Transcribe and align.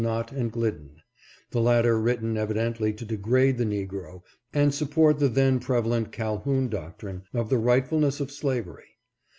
Nott 0.01 0.31
and 0.31 0.51
Glid 0.51 0.77
den, 0.79 1.01
the 1.51 1.61
latter 1.61 1.99
written 2.01 2.35
evidently 2.35 2.91
to 2.91 3.05
degrade 3.05 3.59
the 3.59 3.65
Negro 3.65 4.23
and 4.51 4.73
support 4.73 5.19
the 5.19 5.27
then 5.29 5.59
prevalent 5.59 6.11
Calhoun 6.11 6.69
doctrine 6.69 7.21
of 7.35 7.49
the 7.51 7.59
right 7.59 7.87
fulness 7.87 8.19
of 8.19 8.31
slavery. 8.31 8.97